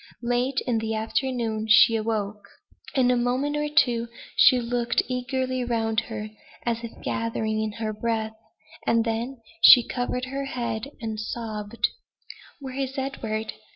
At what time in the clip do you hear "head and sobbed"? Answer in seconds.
10.45-11.89